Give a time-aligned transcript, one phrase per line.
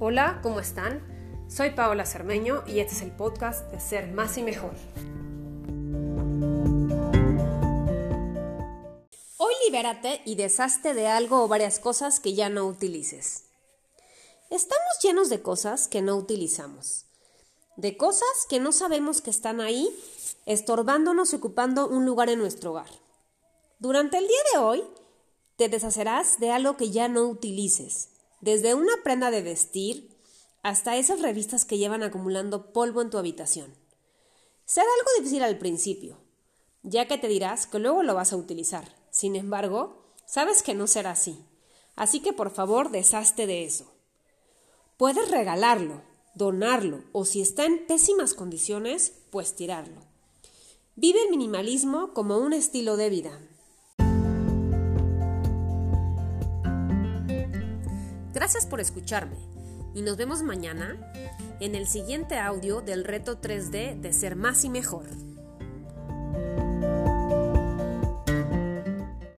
[0.00, 1.02] Hola, ¿cómo están?
[1.48, 4.70] Soy Paola Cermeño y este es el podcast de Ser Más y Mejor.
[9.38, 13.46] Hoy libérate y deshazte de algo o varias cosas que ya no utilices.
[14.50, 17.06] Estamos llenos de cosas que no utilizamos,
[17.76, 19.92] de cosas que no sabemos que están ahí,
[20.46, 22.90] estorbándonos y ocupando un lugar en nuestro hogar.
[23.80, 24.84] Durante el día de hoy,
[25.56, 28.10] te deshacerás de algo que ya no utilices,
[28.40, 30.16] desde una prenda de vestir
[30.62, 33.74] hasta esas revistas que llevan acumulando polvo en tu habitación.
[34.64, 36.18] Será algo difícil al principio,
[36.82, 38.94] ya que te dirás que luego lo vas a utilizar.
[39.10, 41.44] Sin embargo, sabes que no será así.
[41.96, 43.90] Así que por favor deshazte de eso.
[44.96, 46.02] Puedes regalarlo,
[46.34, 50.02] donarlo o si está en pésimas condiciones, pues tirarlo.
[50.96, 53.40] Vive el minimalismo como un estilo de vida.
[58.38, 59.34] Gracias por escucharme
[59.96, 60.96] y nos vemos mañana
[61.58, 65.06] en el siguiente audio del reto 3D de ser más y mejor.